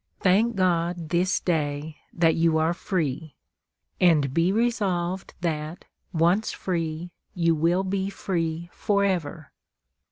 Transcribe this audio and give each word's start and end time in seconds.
Thank 0.19 0.55
God, 0.55 1.09
this 1.09 1.39
day, 1.39 1.97
that 2.11 2.33
you 2.33 2.57
are 2.57 2.73
free. 2.73 3.35
And 3.99 4.33
be 4.33 4.51
resolved 4.51 5.35
that, 5.41 5.85
once 6.11 6.51
free, 6.51 7.11
you 7.35 7.53
will 7.53 7.83
be 7.83 8.09
free 8.09 8.71
forever. 8.73 9.51